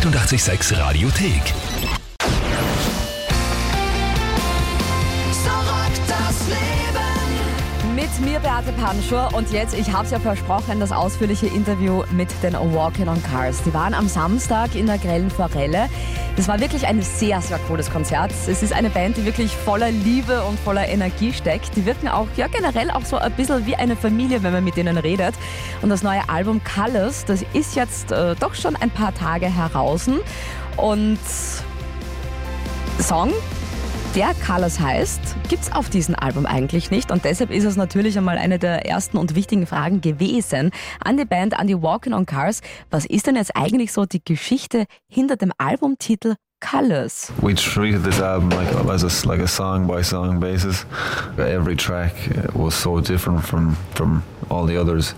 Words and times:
886 0.00 0.72
Radiothek. 0.78 1.99
Mit 8.20 8.32
mir 8.32 8.40
Beate 8.40 8.72
Panschur 8.72 9.30
und 9.32 9.50
jetzt, 9.50 9.72
ich 9.72 9.90
habe 9.92 10.04
es 10.04 10.10
ja 10.10 10.18
versprochen, 10.18 10.78
das 10.78 10.92
ausführliche 10.92 11.46
Interview 11.46 12.02
mit 12.10 12.28
den 12.42 12.52
Walking 12.52 13.08
on 13.08 13.22
Cars. 13.22 13.62
Die 13.62 13.72
waren 13.72 13.94
am 13.94 14.08
Samstag 14.08 14.74
in 14.74 14.86
der 14.86 14.98
Grellen 14.98 15.30
Forelle. 15.30 15.88
Das 16.36 16.46
war 16.46 16.60
wirklich 16.60 16.86
ein 16.86 17.00
sehr, 17.00 17.40
sehr 17.40 17.58
cooles 17.60 17.90
Konzert. 17.90 18.30
Es 18.46 18.62
ist 18.62 18.74
eine 18.74 18.90
Band, 18.90 19.16
die 19.16 19.24
wirklich 19.24 19.56
voller 19.56 19.90
Liebe 19.90 20.42
und 20.42 20.60
voller 20.60 20.86
Energie 20.86 21.32
steckt. 21.32 21.74
Die 21.76 21.86
wirken 21.86 22.08
auch, 22.08 22.26
ja 22.36 22.46
generell 22.48 22.90
auch 22.90 23.06
so 23.06 23.16
ein 23.16 23.32
bisschen 23.32 23.64
wie 23.64 23.76
eine 23.76 23.96
Familie, 23.96 24.42
wenn 24.42 24.52
man 24.52 24.64
mit 24.64 24.76
denen 24.76 24.98
redet. 24.98 25.34
Und 25.80 25.88
das 25.88 26.02
neue 26.02 26.28
Album 26.28 26.60
Colors, 26.62 27.24
das 27.24 27.42
ist 27.54 27.74
jetzt 27.74 28.12
äh, 28.12 28.34
doch 28.38 28.54
schon 28.54 28.76
ein 28.76 28.90
paar 28.90 29.14
Tage 29.14 29.46
heraus. 29.46 30.10
Und 30.76 31.18
Song 32.98 33.32
der 34.14 34.34
Colors 34.44 34.80
heißt, 34.80 35.20
gibt's 35.48 35.70
auf 35.70 35.88
diesem 35.88 36.16
Album 36.16 36.44
eigentlich 36.44 36.90
nicht 36.90 37.12
und 37.12 37.24
deshalb 37.24 37.50
ist 37.50 37.64
es 37.64 37.76
natürlich 37.76 38.18
einmal 38.18 38.38
eine 38.38 38.58
der 38.58 38.86
ersten 38.86 39.16
und 39.16 39.34
wichtigen 39.34 39.66
Fragen 39.66 40.00
gewesen 40.00 40.70
an 41.04 41.16
die 41.16 41.24
Band, 41.24 41.58
an 41.58 41.68
die 41.68 41.80
Walking 41.80 42.12
on 42.12 42.26
Cars. 42.26 42.60
Was 42.90 43.06
ist 43.06 43.26
denn 43.26 43.36
jetzt 43.36 43.54
eigentlich 43.54 43.92
so 43.92 44.06
die 44.06 44.22
Geschichte 44.24 44.86
hinter 45.08 45.36
dem 45.36 45.52
Albumtitel 45.58 46.34
Colors? 46.60 47.32
We 47.40 47.54
treated 47.54 48.02
this 48.02 48.20
album 48.20 48.50
like 48.50 48.68
as 48.90 49.04
a, 49.04 49.28
like 49.28 49.40
a 49.40 49.46
song 49.46 49.86
by 49.86 50.02
song 50.02 50.40
basis. 50.40 50.86
Every 51.38 51.76
track 51.76 52.12
was 52.54 52.74
so 52.74 53.00
different 53.00 53.44
from 53.44 53.76
from 53.94 54.22
all 54.50 54.66
the 54.66 54.76
others. 54.76 55.14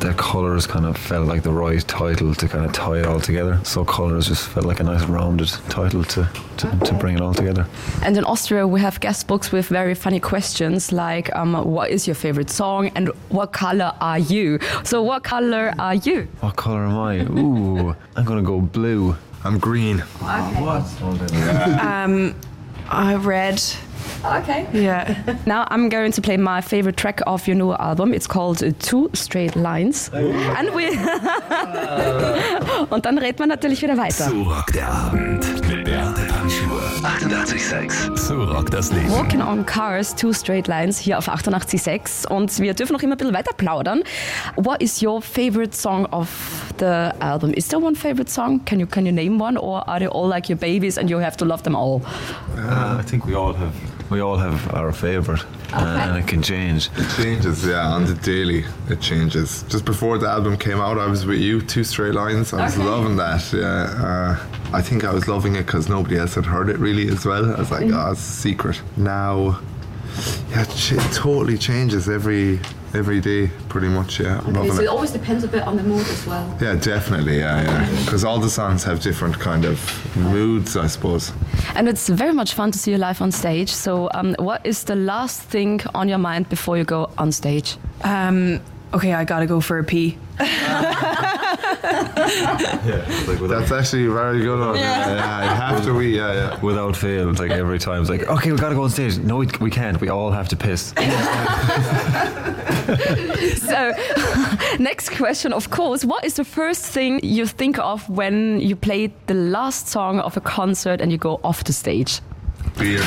The 0.00 0.14
colors 0.14 0.66
kind 0.66 0.86
of 0.86 0.96
felt 0.96 1.26
like 1.26 1.42
the 1.42 1.52
right 1.52 1.80
title 1.88 2.34
to 2.34 2.48
kind 2.48 2.64
of 2.64 2.72
tie 2.72 2.98
it 2.98 3.06
all 3.06 3.20
together. 3.20 3.60
So 3.64 3.84
colors 3.84 4.28
just 4.28 4.48
felt 4.48 4.66
like 4.66 4.80
a 4.80 4.84
nice 4.84 5.04
rounded 5.04 5.48
title 5.68 6.04
to 6.04 6.28
to, 6.58 6.78
to 6.84 6.94
bring 6.94 7.14
it 7.16 7.20
all 7.20 7.34
together. 7.34 7.66
And 8.02 8.16
in 8.16 8.24
Austria, 8.24 8.66
we 8.66 8.80
have 8.80 8.98
guest 9.00 9.26
books 9.26 9.52
with 9.52 9.68
very 9.68 9.94
funny 9.94 10.20
questions 10.20 10.92
like, 10.92 11.34
um, 11.36 11.54
what 11.64 11.90
is 11.90 12.06
your 12.06 12.16
favorite 12.16 12.50
song 12.50 12.90
and 12.96 13.08
what 13.28 13.52
color 13.52 13.92
are 14.00 14.18
you? 14.18 14.58
So, 14.82 15.02
what 15.02 15.22
color 15.22 15.72
are 15.78 15.94
you? 15.94 16.28
What 16.40 16.56
color 16.56 16.84
am 16.84 16.98
I? 16.98 17.20
Ooh, 17.40 17.94
I'm 18.16 18.24
gonna 18.24 18.42
go 18.42 18.60
blue. 18.60 19.16
I'm 19.44 19.58
green. 19.58 20.02
Um, 21.80 22.34
I 22.90 23.14
read. 23.16 23.62
Okay. 24.24 24.66
Yeah. 24.72 25.36
Now 25.46 25.66
I'm 25.70 25.88
going 25.88 26.12
to 26.12 26.20
play 26.20 26.36
my 26.36 26.60
favorite 26.60 26.96
track 26.96 27.20
of 27.26 27.46
your 27.46 27.56
new 27.56 27.72
album. 27.72 28.12
It's 28.12 28.26
called 28.26 28.62
Two 28.80 29.10
Straight 29.14 29.56
Lines. 29.56 30.10
And 30.12 30.74
we 30.74 30.88
Und 32.90 33.04
dann 33.04 33.18
redet 33.18 33.38
man 33.38 33.48
natürlich 33.48 33.82
wieder 33.82 33.96
weiter. 33.96 34.28
So 34.28 34.42
rockt 34.42 34.74
der 34.74 34.88
Abend 34.88 35.46
mit 35.68 35.84
Beate 35.84 36.26
Panschur. 36.48 36.80
88,6. 37.02 38.16
So 38.16 38.42
rockt 38.42 38.72
das 38.72 38.90
Leben. 38.90 39.10
Walking 39.10 39.42
on 39.42 39.66
Cars, 39.66 40.14
Two 40.14 40.32
Straight 40.32 40.66
Lines 40.66 40.98
hier 40.98 41.18
auf 41.18 41.28
88.6 41.28 42.26
und 42.26 42.58
wir 42.58 42.72
dürfen 42.72 42.94
noch 42.94 43.02
immer 43.02 43.16
ein 43.16 43.18
bisschen 43.18 43.34
weiter 43.34 43.52
plaudern. 43.54 44.02
What 44.56 44.80
is 44.80 45.02
your 45.02 45.20
favorite 45.20 45.76
song 45.76 46.06
of 46.06 46.28
the 46.78 47.10
album? 47.20 47.52
Is 47.52 47.68
there 47.68 47.82
one 47.82 47.94
favorite 47.94 48.30
song? 48.30 48.64
Can 48.64 48.80
you 48.80 48.86
can 48.86 49.04
you 49.04 49.12
name 49.12 49.38
one 49.38 49.58
or 49.58 49.86
are 49.86 49.98
they 49.98 50.08
all 50.08 50.26
like 50.26 50.48
your 50.48 50.58
babies 50.58 50.96
and 50.96 51.10
you 51.10 51.18
have 51.18 51.36
to 51.36 51.44
love 51.44 51.64
them 51.64 51.76
all? 51.76 52.00
Uh, 52.56 52.96
I 52.98 53.02
think 53.02 53.26
we 53.26 53.34
all 53.34 53.52
have 53.52 53.74
we 54.10 54.22
all 54.22 54.38
have 54.38 54.72
our 54.72 54.90
favorite, 54.90 55.44
uh, 55.72 55.98
and 56.02 56.16
it 56.18 56.26
can 56.26 56.42
change. 56.42 56.88
It 56.96 57.10
changes, 57.16 57.66
yeah, 57.66 57.86
on 57.86 58.04
the 58.06 58.14
daily. 58.14 58.64
It 58.88 59.00
changes. 59.00 59.64
Just 59.64 59.84
before 59.84 60.18
the 60.18 60.28
album 60.28 60.56
came 60.56 60.78
out, 60.78 60.98
I 60.98 61.06
was 61.06 61.26
with 61.26 61.38
you, 61.40 61.60
Two 61.60 61.84
Straight 61.84 62.14
Lines. 62.14 62.52
I 62.52 62.64
was 62.64 62.78
loving 62.78 63.16
that, 63.16 63.52
yeah. 63.52 64.38
Uh, 64.40 64.46
I 64.72 64.82
think 64.82 65.04
I 65.04 65.12
was 65.12 65.28
loving 65.28 65.56
it 65.56 65.66
because 65.66 65.88
nobody 65.88 66.18
else 66.18 66.34
had 66.34 66.46
heard 66.46 66.68
it 66.68 66.78
really 66.78 67.08
as 67.08 67.24
well. 67.24 67.54
I 67.54 67.58
was 67.58 67.70
like, 67.70 67.90
oh, 67.92 68.12
it's 68.12 68.20
a 68.20 68.32
secret. 68.32 68.80
Now, 68.96 69.60
yeah, 70.50 70.64
it 70.68 71.12
totally 71.12 71.58
changes 71.58 72.08
every 72.08 72.60
every 72.94 73.20
day, 73.20 73.48
pretty 73.68 73.88
much, 73.88 74.20
yeah. 74.20 74.40
I'm 74.44 74.52
loving 74.52 74.84
it. 74.84 74.86
always 74.88 75.10
depends 75.10 75.44
a 75.44 75.48
bit 75.48 75.62
on 75.62 75.76
the 75.76 75.82
mood 75.82 76.06
as 76.08 76.26
well. 76.26 76.58
Yeah, 76.60 76.74
definitely, 76.74 77.38
yeah, 77.38 77.62
yeah. 77.62 78.04
Because 78.04 78.24
all 78.24 78.38
the 78.38 78.50
songs 78.50 78.84
have 78.84 79.00
different 79.00 79.38
kind 79.38 79.64
of 79.64 79.78
moods, 80.16 80.76
I 80.76 80.86
suppose. 80.86 81.32
And 81.74 81.88
it's 81.88 82.08
very 82.08 82.32
much 82.32 82.54
fun 82.54 82.70
to 82.72 82.78
see 82.78 82.92
you 82.92 82.98
live 82.98 83.20
on 83.22 83.32
stage. 83.32 83.70
So, 83.70 84.08
um, 84.14 84.34
what 84.38 84.64
is 84.64 84.84
the 84.84 84.96
last 84.96 85.42
thing 85.42 85.80
on 85.94 86.08
your 86.08 86.18
mind 86.18 86.48
before 86.48 86.76
you 86.76 86.84
go 86.84 87.10
on 87.18 87.32
stage? 87.32 87.76
Um, 88.02 88.60
okay, 88.94 89.12
I 89.14 89.24
gotta 89.24 89.46
go 89.46 89.60
for 89.60 89.78
a 89.78 89.84
pee. 89.84 90.18
Like 93.26 93.40
without, 93.40 93.60
That's 93.60 93.72
actually 93.72 94.06
very 94.06 94.40
good 94.40 94.60
one. 94.60 94.76
Yeah, 94.76 95.14
yeah, 95.14 95.42
you 95.44 95.50
have 95.56 95.84
to, 95.84 95.94
we, 95.94 96.16
yeah, 96.16 96.32
yeah. 96.32 96.60
without 96.60 96.96
fail, 96.96 97.30
it's 97.30 97.40
like 97.40 97.50
every 97.50 97.78
time 97.78 98.00
it's 98.00 98.10
like, 98.10 98.24
okay, 98.28 98.52
we 98.52 98.58
gotta 98.58 98.74
go 98.74 98.82
on 98.84 98.90
stage. 98.90 99.18
No, 99.18 99.36
we, 99.36 99.48
we 99.60 99.70
can't. 99.70 100.00
We 100.00 100.08
all 100.08 100.30
have 100.30 100.48
to 100.48 100.56
piss. 100.56 100.94
So, 103.68 103.92
next 104.78 105.10
question, 105.10 105.52
of 105.52 105.68
course. 105.68 106.02
What 106.04 106.24
is 106.24 106.34
the 106.34 106.44
first 106.44 106.86
thing 106.86 107.20
you 107.22 107.44
think 107.46 107.78
of 107.78 108.08
when 108.08 108.60
you 108.60 108.76
play 108.76 109.12
the 109.26 109.34
last 109.34 109.88
song 109.88 110.20
of 110.20 110.38
a 110.38 110.40
concert 110.40 111.02
and 111.02 111.12
you 111.12 111.18
go 111.18 111.38
off 111.44 111.64
the 111.64 111.72
stage? 111.74 112.22
beer. 112.78 113.02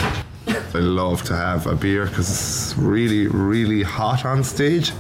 I 0.47 0.79
love 0.79 1.23
to 1.23 1.35
have 1.35 1.67
a 1.67 1.75
beer 1.75 2.05
because 2.05 2.29
it's 2.29 2.77
really, 2.77 3.27
really 3.27 3.83
hot 3.83 4.25
on 4.25 4.43
stage. 4.43 4.91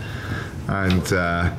And 0.67 1.11
uh, 1.11 1.53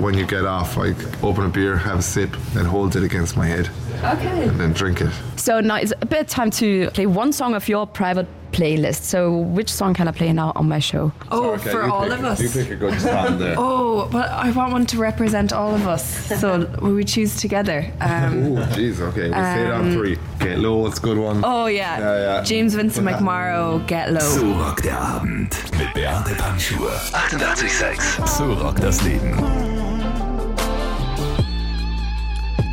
when 0.00 0.14
you 0.14 0.26
get 0.26 0.44
off, 0.46 0.76
I 0.78 0.94
open 1.22 1.44
a 1.44 1.48
beer, 1.48 1.76
have 1.76 1.98
a 1.98 2.02
sip, 2.02 2.30
then 2.54 2.64
hold 2.64 2.96
it 2.96 3.02
against 3.02 3.36
my 3.36 3.46
head, 3.46 3.68
Okay. 4.04 4.44
and 4.48 4.58
then 4.60 4.72
drink 4.72 5.00
it. 5.00 5.10
So 5.36 5.60
now 5.60 5.76
it's 5.76 5.92
a 6.00 6.06
bit 6.06 6.28
time 6.28 6.50
to 6.52 6.90
play 6.90 7.06
one 7.06 7.32
song 7.32 7.54
of 7.54 7.68
your 7.68 7.86
private 7.86 8.26
playlist. 8.52 9.02
So 9.02 9.36
which 9.36 9.70
song 9.70 9.92
can 9.94 10.08
I 10.08 10.12
play 10.12 10.32
now 10.32 10.52
on 10.56 10.68
my 10.68 10.78
show? 10.78 11.12
Oh, 11.30 11.58
for 11.58 11.82
all 11.82 12.10
of 12.10 12.24
us. 12.24 12.40
You 12.40 12.48
pick 12.48 12.70
a 12.70 12.76
good 12.76 12.98
song 13.00 13.38
there. 13.38 13.54
Oh, 13.98 14.08
but 14.12 14.30
I 14.30 14.50
want 14.52 14.72
one 14.72 14.86
to 14.86 14.98
represent 14.98 15.52
all 15.52 15.74
of 15.74 15.86
us. 15.86 16.02
So 16.40 16.66
we 16.82 17.04
choose 17.04 17.36
together. 17.40 17.90
Um, 18.00 18.56
Oh, 18.58 18.62
jeez, 18.76 19.00
okay, 19.00 19.28
we'll 19.30 19.44
say 19.54 19.64
it 19.66 19.70
on 19.72 19.92
three. 19.92 20.16
Get 20.38 20.58
low, 20.60 20.86
it's 20.86 20.98
a 20.98 21.02
good 21.02 21.18
one. 21.18 21.42
oh 21.44 21.66
yeah. 21.66 21.98
Yeah, 21.98 22.18
yeah. 22.38 22.42
James 22.44 22.74
Vincent 22.74 23.06
McMorrow, 23.06 23.84
Get 23.86 24.12
Low. 24.12 24.20
So 24.20 24.42
rockt 24.54 24.84
der 24.84 24.98
Abend 24.98 25.54
mit 25.78 25.92
Beate 25.94 26.34
Panschur. 26.36 26.90
88,6. 27.12 28.26
So 28.26 28.52
rockt 28.54 28.82
das 28.82 29.02
Leben. 29.02 29.77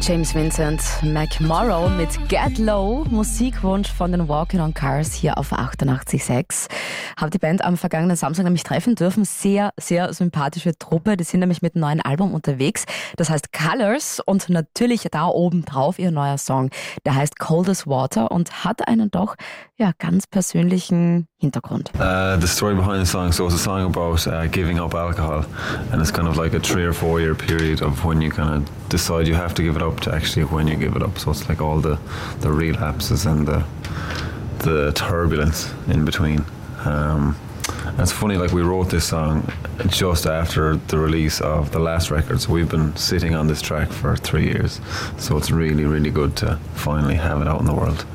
James 0.08 0.36
Vincent 0.36 0.84
McMorrow 1.02 1.90
mit 1.90 2.10
Get 2.30 2.60
Low, 2.60 3.06
Musikwunsch 3.10 3.92
von 3.92 4.12
den 4.12 4.28
Walking 4.28 4.60
on 4.60 4.72
Cars 4.72 5.16
hier 5.16 5.36
auf 5.40 5.52
88.6. 5.52 6.68
Habe 7.18 7.32
die 7.32 7.40
Band 7.40 7.64
am 7.64 7.76
vergangenen 7.76 8.16
Samstag 8.16 8.44
nämlich 8.44 8.62
treffen 8.62 8.94
dürfen. 8.94 9.26
Sehr, 9.26 9.74
sehr 9.78 10.14
sympathische 10.14 10.78
Truppe. 10.78 11.18
Die 11.18 11.24
sind 11.24 11.40
nämlich 11.40 11.64
mit 11.64 11.74
einem 11.74 11.82
neuen 11.82 12.02
Album 12.02 12.36
unterwegs. 12.36 12.86
Das 13.16 13.32
heißt 13.32 13.52
Colors 13.52 14.20
und 14.24 14.48
natürlich 14.50 15.08
da 15.10 15.26
oben 15.26 15.66
drauf 15.66 15.98
ihr 15.98 16.12
neuer 16.12 16.38
Song. 16.38 16.70
Der 17.04 17.16
heißt 17.16 17.40
Cold 17.40 17.68
as 17.68 17.88
Water 17.88 18.30
und 18.30 18.64
hat 18.64 18.88
einen 18.88 19.10
doch 19.10 19.36
ja 19.76 19.92
ganz 19.98 20.28
persönlichen 20.28 21.28
Hintergrund. 21.42 21.92
Uh, 22.00 22.38
the 22.38 22.48
story 22.48 22.76
behind 22.76 23.02
the 23.02 23.06
song, 23.06 23.32
so 23.34 23.46
it's 23.46 23.56
a 23.56 23.60
song 23.60 23.86
about 23.86 24.26
uh, 24.26 24.48
giving 24.48 24.80
up 24.80 24.94
alcohol, 24.94 25.46
and 25.92 26.02
it's 26.02 26.10
kind 26.12 26.30
of 26.30 26.38
like 26.38 26.54
a 26.54 26.60
three 26.62 26.84
or 26.86 26.94
four 26.94 27.20
year 27.20 27.36
period 27.36 27.82
of 27.82 28.06
when 28.06 28.22
you 28.22 28.32
kind 28.32 28.56
of 28.56 28.90
decide 28.90 29.28
you 29.28 29.34
have 29.34 29.54
to 29.56 29.62
give 29.62 29.76
it 29.76 29.82
up 29.82 30.00
to 30.02 30.16
actually 30.16 30.46
when 30.46 30.66
you 30.66 30.78
give 30.78 30.96
it 30.96 31.04
up. 31.04 31.20
So 31.20 31.32
it's 31.32 31.48
like 31.50 31.62
all 31.62 31.82
the 31.82 32.00
the 32.40 32.50
relapses 32.52 33.26
and 33.26 33.46
the 33.46 33.66
the 34.60 34.94
turbulence 34.94 35.74
in 35.88 36.06
between. 36.06 36.46
Um, 36.86 37.36
and 37.86 38.00
it's 38.00 38.12
funny, 38.14 38.38
like 38.38 38.52
we 38.52 38.62
wrote 38.62 38.90
this 38.90 39.06
song 39.06 39.52
just 39.88 40.26
after 40.26 40.78
the 40.78 40.98
release 40.98 41.42
of 41.42 41.72
the 41.72 41.80
last 41.80 42.12
record, 42.12 42.40
so 42.40 42.54
we've 42.54 42.70
been 42.70 42.96
sitting 42.96 43.36
on 43.36 43.48
this 43.48 43.62
track 43.62 43.90
for 43.90 44.16
three 44.16 44.46
years. 44.46 44.80
So 45.18 45.36
it's 45.38 45.52
really, 45.52 45.84
really 45.84 46.12
good 46.12 46.36
to 46.38 46.58
finally 46.76 47.16
have 47.16 47.42
it 47.42 47.48
out 47.48 47.60
in 47.60 47.66
the 47.66 47.74
world. 47.74 48.06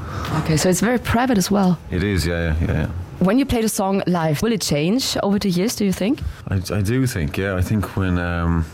Okay, 0.40 0.56
so 0.56 0.68
it's 0.68 0.80
very 0.80 0.98
private 0.98 1.36
as 1.38 1.50
well. 1.50 1.78
It 1.90 2.02
is, 2.02 2.26
yeah, 2.26 2.56
yeah, 2.60 2.72
yeah. 2.72 2.90
When 3.20 3.38
you 3.38 3.44
play 3.44 3.60
the 3.60 3.68
song 3.68 4.02
live, 4.06 4.40
will 4.40 4.52
it 4.52 4.62
change 4.62 5.14
over 5.22 5.38
the 5.38 5.50
years, 5.50 5.76
do 5.76 5.84
you 5.84 5.92
think? 5.92 6.20
I, 6.48 6.54
I 6.72 6.80
do 6.80 7.06
think, 7.06 7.36
yeah. 7.36 7.54
I 7.54 7.60
think 7.60 7.94
when 7.94 8.18
um, 8.18 8.64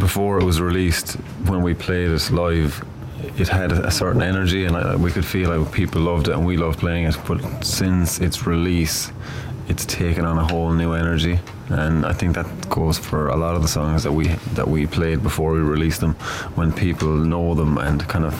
before 0.00 0.40
it 0.40 0.44
was 0.44 0.60
released, 0.60 1.12
when 1.46 1.62
we 1.62 1.72
played 1.72 2.10
it 2.10 2.30
live, 2.32 2.84
it 3.38 3.46
had 3.46 3.70
a, 3.70 3.86
a 3.86 3.90
certain 3.92 4.22
energy, 4.22 4.64
and 4.64 4.76
I, 4.76 4.96
we 4.96 5.12
could 5.12 5.24
feel 5.24 5.56
like 5.56 5.72
people 5.72 6.00
loved 6.02 6.26
it, 6.26 6.34
and 6.34 6.44
we 6.44 6.56
loved 6.56 6.80
playing 6.80 7.04
it. 7.04 7.16
But 7.28 7.64
since 7.64 8.18
its 8.18 8.44
release, 8.44 9.12
it's 9.68 9.86
taken 9.86 10.24
on 10.24 10.36
a 10.36 10.44
whole 10.44 10.72
new 10.72 10.94
energy, 10.94 11.38
and 11.70 12.06
I 12.06 12.12
think 12.12 12.34
that 12.34 12.46
goes 12.70 12.98
for 12.98 13.28
a 13.28 13.36
lot 13.36 13.54
of 13.54 13.62
the 13.62 13.68
songs 13.68 14.02
that 14.02 14.12
we 14.12 14.28
that 14.54 14.68
we 14.68 14.86
played 14.86 15.22
before 15.22 15.52
we 15.52 15.60
released 15.60 16.00
them. 16.00 16.14
When 16.54 16.72
people 16.72 17.08
know 17.08 17.54
them 17.54 17.78
and 17.78 18.06
kind 18.08 18.24
of 18.24 18.34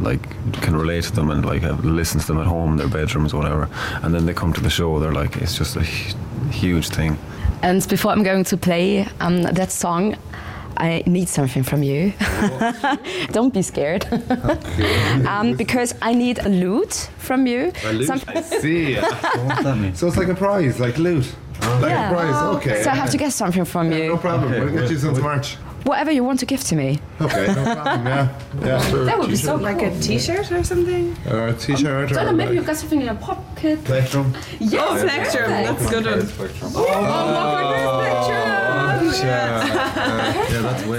like 0.00 0.22
can 0.62 0.76
relate 0.76 1.04
to 1.04 1.12
them 1.12 1.30
and 1.30 1.44
like 1.44 1.62
have 1.62 1.84
listened 1.84 2.22
to 2.22 2.26
them 2.28 2.38
at 2.38 2.46
home 2.46 2.72
in 2.72 2.76
their 2.76 2.88
bedrooms 2.88 3.34
whatever, 3.34 3.68
and 4.02 4.14
then 4.14 4.26
they 4.26 4.34
come 4.34 4.52
to 4.52 4.60
the 4.60 4.70
show, 4.70 4.98
they're 4.98 5.12
like, 5.12 5.36
it's 5.36 5.56
just 5.56 5.76
a 5.76 5.82
huge 5.82 6.88
thing. 6.88 7.16
And 7.62 7.86
before 7.88 8.12
I'm 8.12 8.22
going 8.22 8.44
to 8.44 8.56
play 8.56 9.06
um, 9.20 9.42
that 9.42 9.70
song, 9.70 10.16
I 10.76 11.02
need 11.06 11.28
something 11.28 11.62
from 11.62 11.82
you. 11.82 12.12
Don't 13.32 13.52
be 13.54 13.62
scared. 13.62 14.04
um, 15.26 15.54
because 15.56 15.94
I 16.02 16.14
need 16.14 16.38
a 16.38 16.48
lute 16.48 17.10
from 17.18 17.46
you. 17.46 17.72
Some- 18.04 18.20
See, 18.42 18.94
so 19.94 20.06
it's 20.08 20.16
like 20.16 20.28
a 20.28 20.34
prize, 20.34 20.80
like 20.80 20.98
loot, 20.98 21.26
like 21.60 21.90
Yeah. 21.90 22.10
a 22.10 22.12
prize. 22.14 22.56
Okay, 22.56 22.82
so 22.82 22.90
I 22.90 22.94
have 22.94 23.10
to 23.10 23.16
get 23.18 23.32
something 23.32 23.64
from 23.64 23.90
no 23.90 23.96
you. 23.96 24.08
No 24.08 24.16
problem. 24.18 24.50
We'll 24.50 24.70
get 24.72 24.90
you 24.90 24.98
since 24.98 25.18
March. 25.18 25.56
Whatever 25.84 26.10
you 26.12 26.24
want 26.24 26.40
to 26.40 26.46
give 26.46 26.64
to 26.64 26.76
me. 26.76 26.98
Okay, 27.20 27.46
no 27.46 27.74
problem. 27.74 28.06
Yeah, 28.06 28.28
yeah. 28.64 28.80
Sure. 28.88 29.04
That 29.04 29.18
would 29.18 29.28
be 29.28 29.36
so 29.36 29.56
cool. 29.56 29.64
Like 29.64 29.82
a 29.82 29.90
T-shirt 30.00 30.50
or 30.50 30.64
something. 30.64 31.14
Or 31.30 31.48
a 31.48 31.52
t-shirt 31.52 32.10
or 32.12 32.32
maybe 32.32 32.46
like 32.46 32.54
you've 32.54 32.66
got 32.66 32.76
something 32.76 33.00
in 33.00 33.06
your 33.06 33.16
pocket. 33.16 33.84
Plectrum. 33.84 34.32
Yes, 34.60 35.02
Plectrum, 35.02 35.50
that's 35.50 35.90
good 35.90 36.06
one. 36.06 36.20
Yeah, 36.86 37.02
that's 38.02 38.28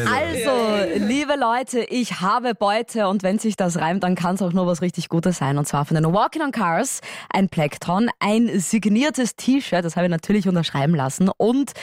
Also, 0.07 1.05
liebe 1.05 1.33
Leute, 1.35 1.81
ich 1.81 2.21
habe 2.21 2.55
Beute 2.55 3.07
und 3.07 3.23
wenn 3.23 3.39
sich 3.39 3.55
das 3.55 3.77
reimt, 3.77 4.03
dann 4.03 4.15
kann 4.15 4.35
es 4.35 4.41
auch 4.41 4.53
nur 4.53 4.67
was 4.67 4.81
richtig 4.81 5.09
Gutes 5.09 5.37
sein. 5.37 5.57
Und 5.57 5.67
zwar 5.67 5.85
von 5.85 5.95
den 5.95 6.05
Walking 6.05 6.41
on 6.41 6.51
Cars, 6.51 7.01
ein 7.29 7.49
Plektron, 7.49 8.09
ein 8.19 8.59
signiertes 8.59 9.35
T-Shirt, 9.35 9.83
das 9.83 9.95
habe 9.95 10.05
ich 10.05 10.11
natürlich 10.11 10.47
unterschreiben 10.47 10.95
lassen 10.95 11.29
und 11.35 11.73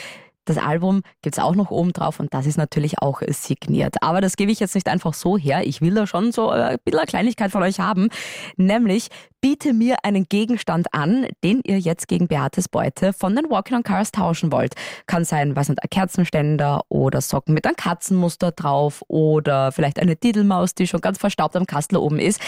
das 0.44 0.58
Album 0.58 1.02
gibt's 1.22 1.38
auch 1.38 1.54
noch 1.54 1.70
oben 1.70 1.92
drauf 1.92 2.18
und 2.18 2.34
das 2.34 2.46
ist 2.46 2.56
natürlich 2.56 2.98
auch 2.98 3.22
signiert. 3.28 3.96
Aber 4.02 4.20
das 4.20 4.36
gebe 4.36 4.50
ich 4.50 4.58
jetzt 4.58 4.74
nicht 4.74 4.88
einfach 4.88 5.14
so 5.14 5.38
her. 5.38 5.64
Ich 5.64 5.80
will 5.80 5.94
da 5.94 6.06
schon 6.06 6.32
so 6.32 6.50
äh, 6.50 6.62
ein 6.62 6.78
bisschen 6.84 6.98
eine 6.98 7.06
Kleinigkeit 7.06 7.52
von 7.52 7.62
euch 7.62 7.78
haben. 7.78 8.08
Nämlich, 8.56 9.08
biete 9.42 9.72
mir 9.72 9.96
einen 10.04 10.28
Gegenstand 10.28 10.94
an, 10.94 11.26
den 11.42 11.60
ihr 11.64 11.78
jetzt 11.78 12.06
gegen 12.06 12.28
Beates 12.28 12.68
Beute 12.68 13.12
von 13.12 13.34
den 13.34 13.50
Walking 13.50 13.78
on 13.78 13.82
Cars 13.82 14.12
tauschen 14.12 14.52
wollt. 14.52 14.74
Kann 15.06 15.24
sein, 15.24 15.56
was 15.56 15.68
nicht, 15.68 15.82
ein 15.82 15.90
Kerzenständer 15.90 16.82
oder 16.88 17.20
Socken 17.20 17.52
mit 17.52 17.66
einem 17.66 17.74
Katzenmuster 17.74 18.52
drauf 18.52 19.02
oder 19.08 19.72
vielleicht 19.72 19.98
eine 19.98 20.14
Didelmaus, 20.14 20.74
die 20.74 20.86
schon 20.86 21.00
ganz 21.00 21.18
verstaubt 21.18 21.56
am 21.56 21.66
Kastel 21.66 21.98
oben 21.98 22.20
ist. 22.20 22.40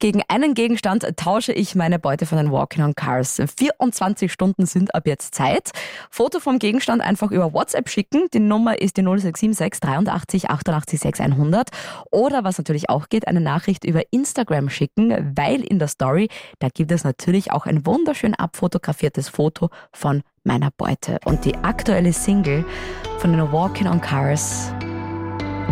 Gegen 0.00 0.22
einen 0.26 0.54
Gegenstand 0.54 1.06
tausche 1.16 1.52
ich 1.52 1.76
meine 1.76 2.00
Beute 2.00 2.26
von 2.26 2.36
den 2.36 2.50
Walking 2.50 2.82
on 2.82 2.94
Cars. 2.96 3.40
24 3.56 4.32
Stunden 4.32 4.66
sind 4.66 4.92
ab 4.92 5.06
jetzt 5.06 5.36
Zeit. 5.36 5.70
Foto 6.10 6.40
vom 6.40 6.58
Gegenstand 6.58 7.00
einfach 7.00 7.30
über 7.30 7.54
WhatsApp 7.54 7.88
schicken. 7.88 8.26
Die 8.34 8.40
Nummer 8.40 8.80
ist 8.80 8.96
die 8.96 9.02
0676 9.02 9.80
83 9.80 10.50
88 10.50 11.00
6100. 11.00 11.70
Oder 12.10 12.42
was 12.42 12.58
natürlich 12.58 12.90
auch 12.90 13.08
geht, 13.08 13.28
eine 13.28 13.40
Nachricht 13.40 13.84
über 13.84 14.02
Instagram 14.10 14.68
schicken, 14.68 15.32
weil 15.36 15.60
in 15.62 15.78
der 15.78 15.86
Story, 15.86 16.28
da 16.58 16.68
gibt 16.68 16.92
es 16.92 17.04
natürlich 17.04 17.52
auch 17.52 17.66
ein 17.66 17.86
wunderschön 17.86 18.34
abfotografiertes 18.34 19.28
Foto 19.28 19.70
von 19.92 20.22
meiner 20.44 20.70
Beute. 20.76 21.18
Und 21.24 21.44
die 21.44 21.56
aktuelle 21.56 22.12
Single 22.12 22.64
von 23.18 23.32
den 23.32 23.52
Walking 23.52 23.86
on 23.86 24.00
Cars 24.00 24.72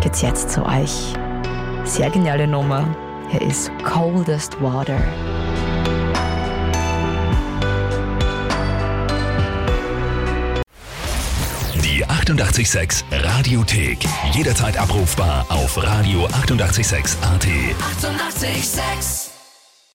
geht's 0.01 0.23
jetzt 0.23 0.51
zu 0.51 0.65
euch. 0.65 1.15
Sehr 1.85 2.11
geniale 2.11 2.47
Nummer. 2.47 2.87
Hier 3.31 3.43
ist 3.43 3.71
Coldest 3.85 4.61
Water. 4.63 5.01
Die 11.83 12.05
886 12.05 13.05
Radiothek. 13.11 13.99
Jederzeit 14.33 14.79
abrufbar 14.79 15.47
auf 15.49 15.79
radio886.at. 15.79 17.23
886! 17.23 17.27
886 17.27 19.28